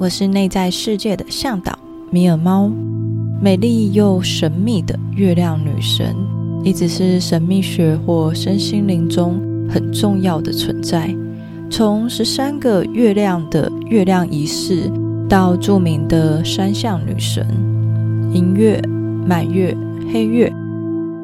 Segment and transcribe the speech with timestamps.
[0.00, 1.76] 我是内在世界的向导
[2.12, 2.70] 米尔猫，
[3.42, 6.14] 美丽又神秘的月亮女神，
[6.62, 11.12] 一直是神秘学或身心灵中很重要的存在。
[11.68, 14.88] 从十三个月亮的月亮仪式，
[15.28, 17.44] 到著名的三项女神
[18.32, 18.80] 银月、
[19.26, 19.76] 满月、
[20.12, 20.48] 黑月，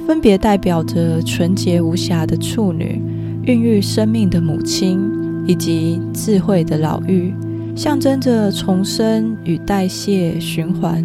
[0.05, 3.01] 分别代表着纯洁无瑕的处女、
[3.45, 5.01] 孕育生命的母亲
[5.47, 7.33] 以及智慧的老妪，
[7.75, 11.05] 象征着重生与代谢循环，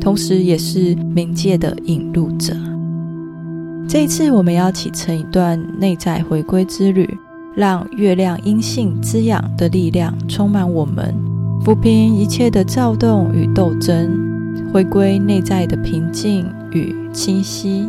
[0.00, 2.54] 同时也是冥界的引路者。
[3.88, 7.08] 这一次，我们要启程一段内在回归之旅。
[7.56, 11.12] 让月亮阴性滋养的力量充满我们，
[11.64, 14.08] 抚平一切的躁动与斗争，
[14.72, 17.88] 回归内在的平静与清晰，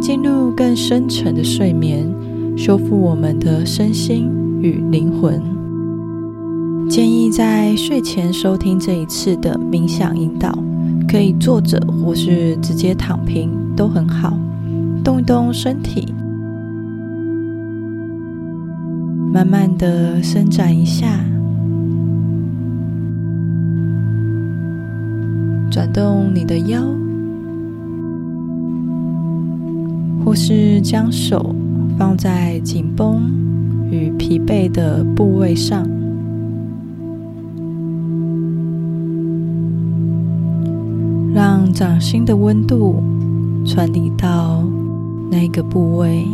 [0.00, 2.08] 进入更深沉的睡眠，
[2.56, 5.57] 修复我们的身心与灵魂。
[6.88, 10.58] 建议在睡前收听这一次的冥想引导，
[11.06, 14.32] 可以坐着或是直接躺平都很好，
[15.04, 16.14] 动一动身体。
[19.30, 21.20] 慢慢的伸展一下，
[25.70, 26.82] 转动你的腰，
[30.24, 31.54] 或是将手
[31.98, 33.30] 放在紧绷
[33.90, 35.86] 与疲惫的部位上，
[41.38, 43.00] 让掌心的温度
[43.64, 44.60] 传递到
[45.30, 46.26] 那个部位。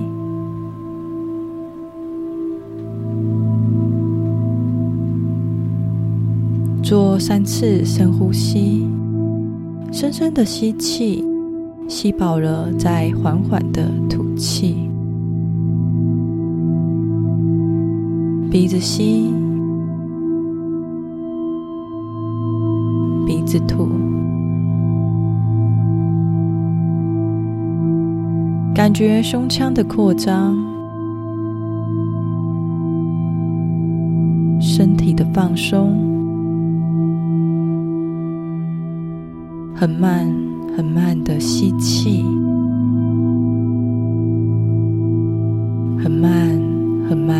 [6.82, 8.88] 做三次深呼吸，
[9.92, 11.22] 深深的吸气，
[11.86, 14.88] 吸饱了再缓缓的吐气。
[18.50, 19.34] 鼻子吸，
[23.26, 23.87] 鼻子吐，
[28.75, 30.57] 感觉胸腔的扩张，
[34.61, 35.97] 身体的放松。
[39.77, 40.27] 很慢，
[40.77, 42.25] 很慢的吸气，
[46.03, 46.33] 很慢，
[47.09, 47.39] 很慢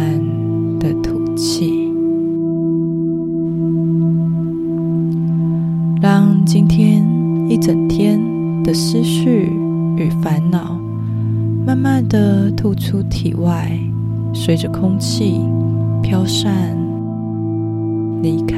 [0.78, 1.93] 的吐气，
[6.01, 7.05] 让今天
[7.49, 8.21] 一整天
[8.62, 9.13] 的思绪
[12.94, 13.77] 出体外，
[14.32, 15.41] 随着空气
[16.00, 16.77] 飘散，
[18.22, 18.56] 离开。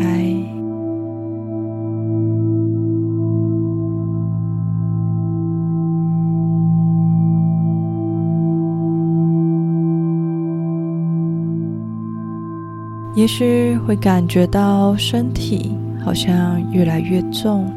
[13.15, 17.73] 也许会感觉到身体好像越来越重，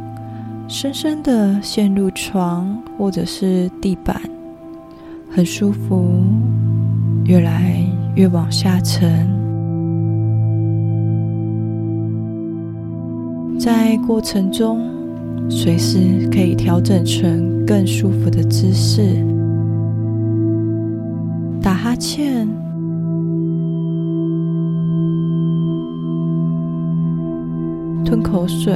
[0.68, 4.22] 深深的陷入床或者是地板，
[5.32, 6.22] 很舒服，
[7.30, 7.76] 越来
[8.16, 9.08] 越往下沉。
[13.60, 14.80] 在过程中，
[15.48, 19.24] 随时可以调整成更舒服的姿势，
[21.62, 22.48] 打哈欠。
[28.04, 28.76] 吞口水，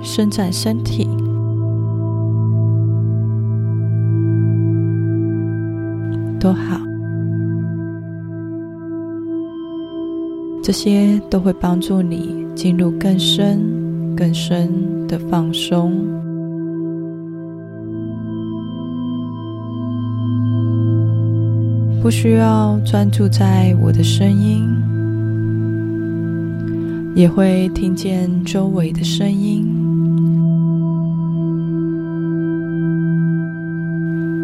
[0.00, 1.06] 伸展身体，
[6.44, 6.78] 都好。
[10.62, 13.58] 这些都会帮助你进入更深、
[14.14, 14.68] 更深
[15.08, 15.94] 的放松。
[22.02, 24.68] 不需要专注在我的声音，
[27.14, 29.66] 也会听见周围的声音，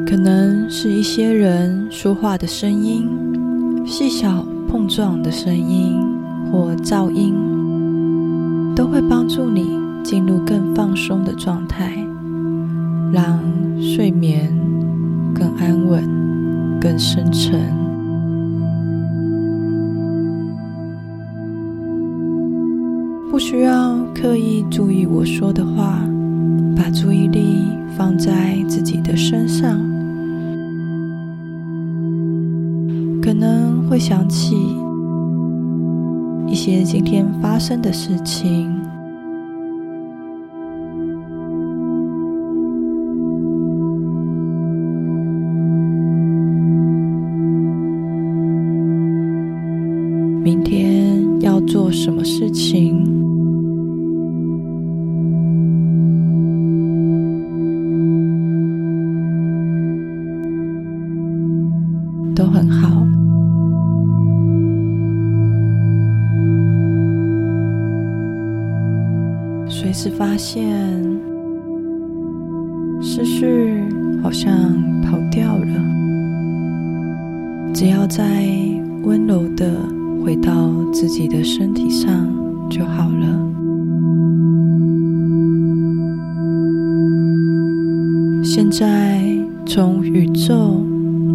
[0.06, 0.39] 可能
[0.72, 3.04] 是一些人说话的声音、
[3.84, 6.00] 细小碰撞的声音
[6.50, 7.34] 或噪音，
[8.76, 11.92] 都会帮助你进入更放松的状态，
[13.12, 13.40] 让
[13.80, 14.48] 睡眠
[15.34, 16.08] 更安稳。
[16.80, 17.60] 更深沉，
[23.30, 26.00] 不需要刻意注意我说的话，
[26.74, 27.66] 把注意力
[27.98, 29.78] 放在自己的身上，
[33.30, 34.56] 可能会想起
[36.48, 38.79] 一些今天发生的事情。
[77.72, 78.24] 只要在
[79.02, 79.70] 温柔的
[80.24, 82.28] 回到自己的身体上
[82.68, 83.50] 就好了。
[88.42, 89.22] 现在
[89.66, 90.84] 从宇宙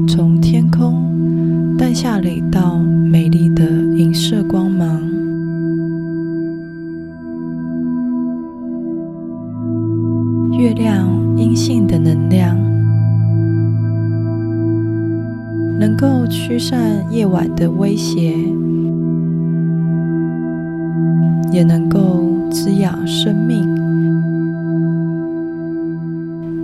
[0.07, 3.63] 从天空诞下了一道美丽的
[3.95, 5.24] 银色光芒。
[16.55, 18.33] 驱散夜晚的威胁
[21.51, 23.61] 也能够滋养生命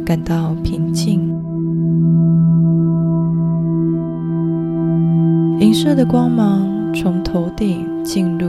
[0.05, 1.19] 感到平静。
[5.59, 8.47] 银色的光芒从头顶进入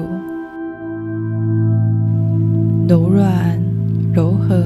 [2.89, 3.61] 柔软
[4.15, 4.62] 柔和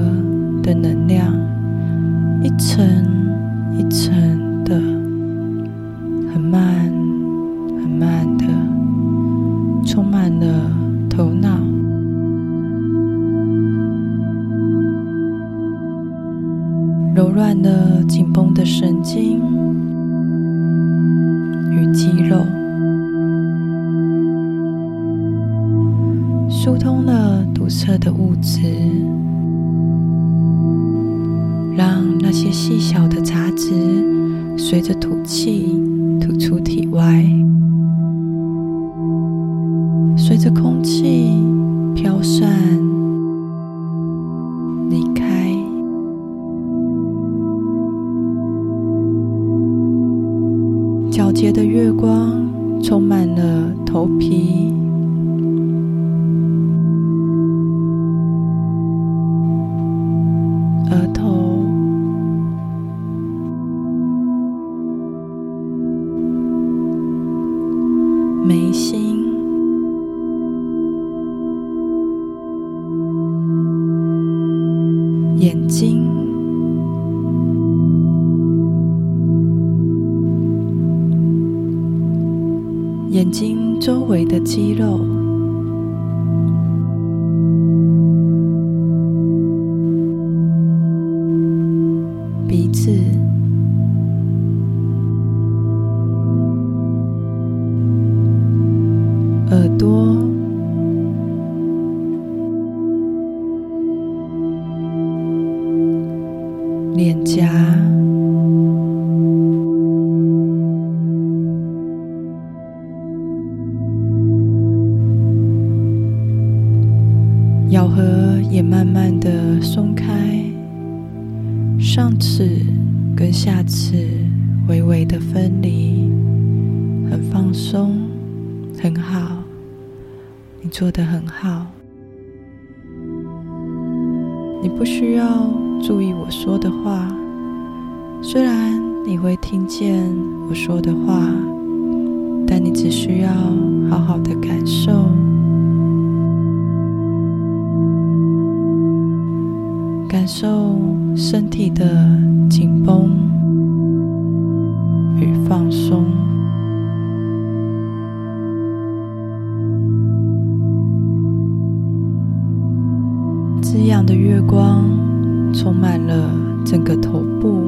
[166.67, 167.66] 整个头部。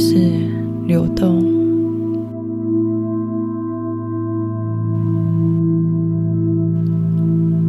[0.00, 0.16] 是
[0.86, 1.44] 流动。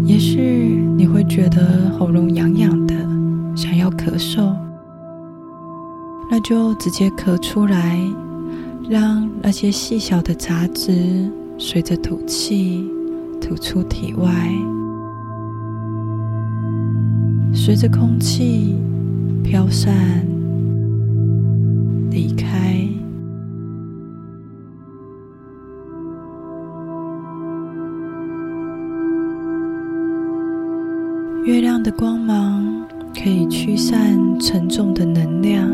[0.06, 2.96] 也许你会觉得喉咙痒痒的，
[3.54, 4.56] 想要咳嗽，
[6.30, 8.00] 那就直接咳出来，
[8.90, 12.90] 让那些细小的杂质随着吐气
[13.42, 14.30] 吐出体外，
[17.54, 18.76] 随着空气
[19.44, 20.26] 飘散
[22.12, 22.78] 离开。
[31.46, 35.68] 月亮的光芒可以驱散沉重的能量，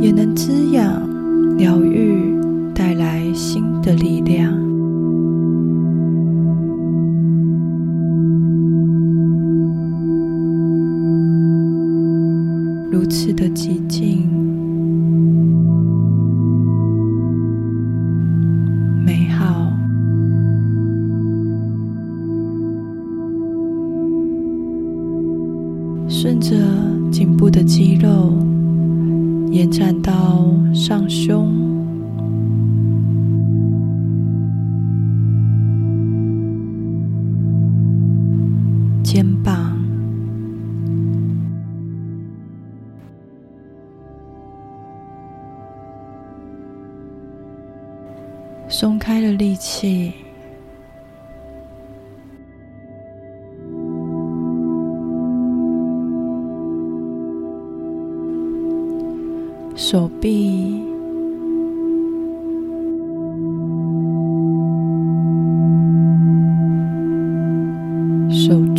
[0.00, 0.90] 也能滋养、
[1.56, 1.99] 疗愈，
[12.90, 14.39] 如此的寂静。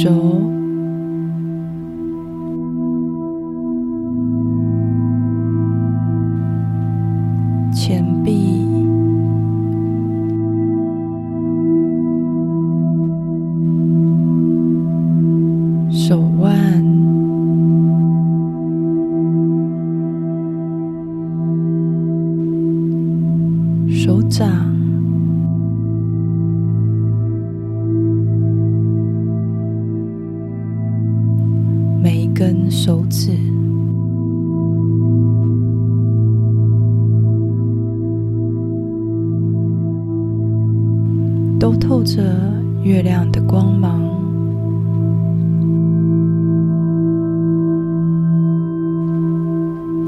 [0.02, 0.51] 手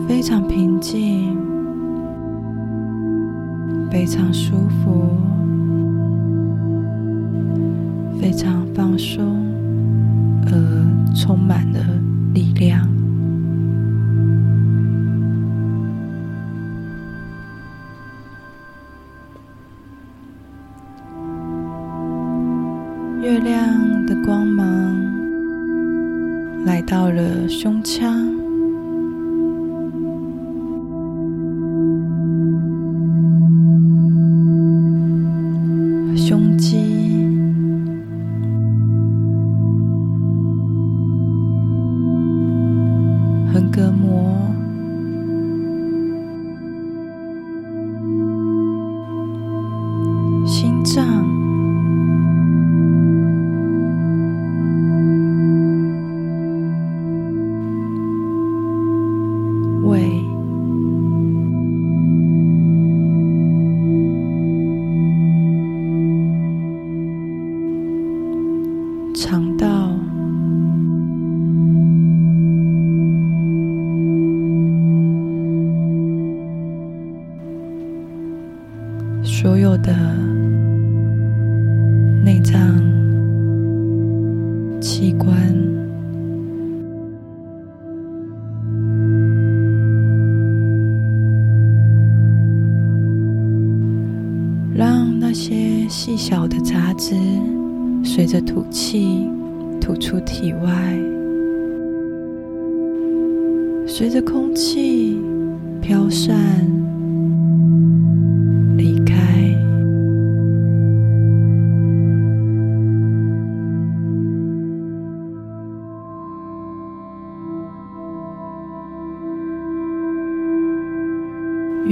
[0.07, 1.37] 非常平静。
[3.91, 5.07] 非常舒服，
[8.19, 9.45] 非常放松，
[10.47, 10.51] 而
[11.15, 11.79] 充满了
[12.33, 12.92] 力量。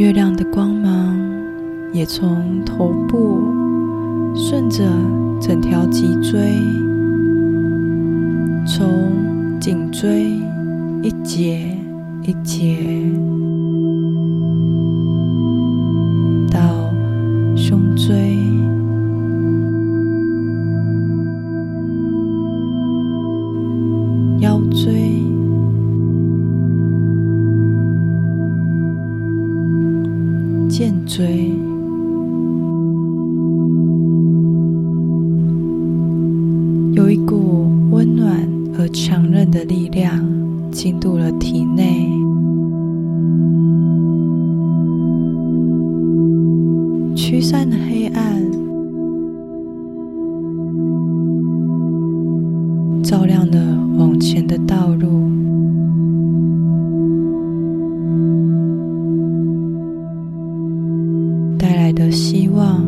[0.01, 1.15] 月亮的光芒
[1.93, 3.39] 也从头部
[4.35, 4.83] 顺着
[5.39, 6.57] 整条脊椎
[8.65, 10.25] 从颈椎
[11.03, 11.77] 一节
[12.23, 12.83] 一节
[47.15, 48.41] 驱散的黑暗。
[53.03, 53.59] 照亮了
[53.97, 55.29] 往前的道路。
[61.57, 62.81] 带来的希望。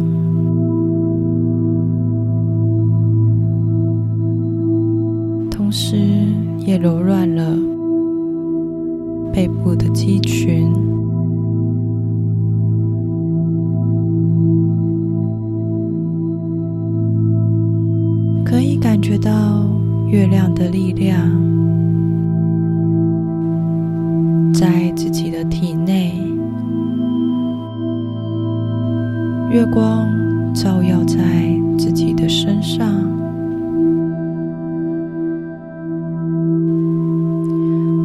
[5.52, 5.98] 同时
[6.60, 7.23] 也柔软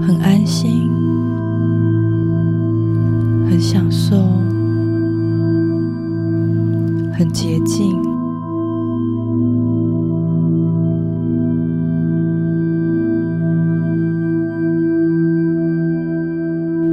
[0.08, 0.90] 很安心
[3.46, 4.16] 很享受
[7.12, 8.02] 很洁净。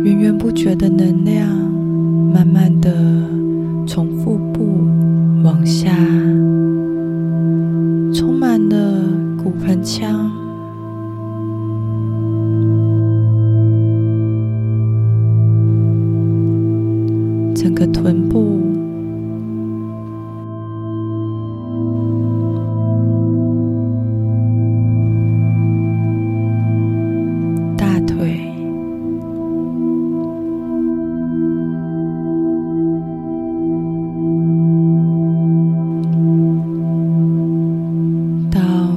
[0.04, 1.55] 源源不绝的能量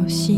[0.08, 0.37] aussi.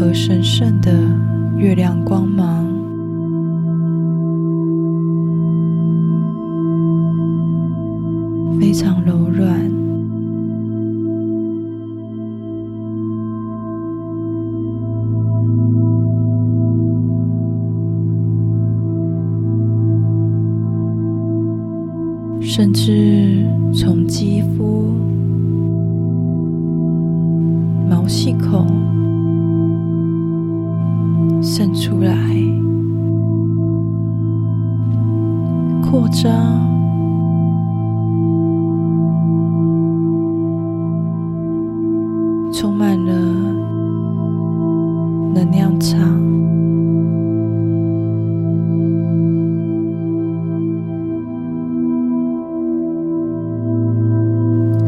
[0.00, 0.90] 和神圣的
[1.58, 2.66] 月亮光芒。
[8.58, 9.29] 非常柔软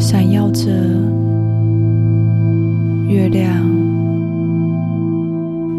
[0.03, 0.67] 闪耀着
[3.07, 3.65] 月亮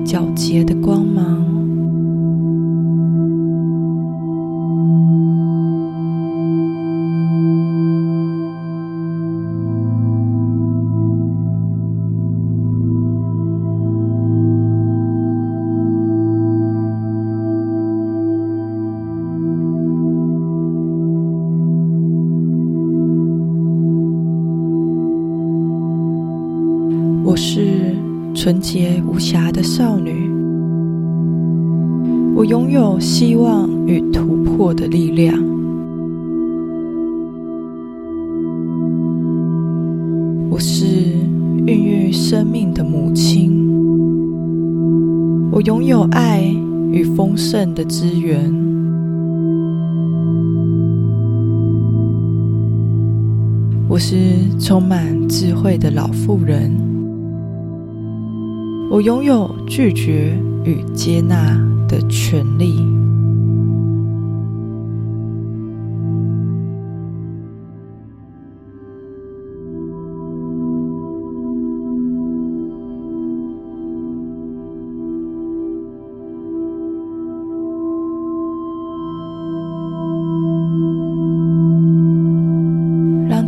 [0.05, 1.62] 皎洁的光芒。
[28.43, 30.29] 纯洁无瑕的少女。
[32.35, 35.33] 我拥有希望与突破的力量。
[40.49, 40.85] 我是
[41.65, 43.49] 孕育生命的母亲。
[45.49, 46.43] 我拥有爱
[46.91, 48.53] 与丰盛的资源。
[53.87, 54.15] 我是
[54.59, 56.92] 充满智慧的老妇人。
[58.93, 63.03] 我拥有拒绝与接纳的权利。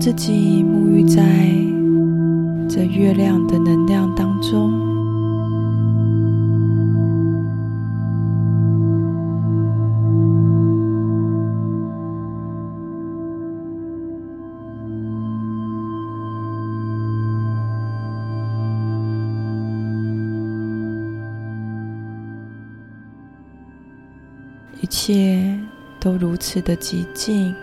[0.05, 0.44] 自己
[24.81, 25.57] 一切
[25.99, 27.55] 都如此的寂静。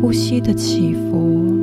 [0.00, 1.55] 呼吸的起伏，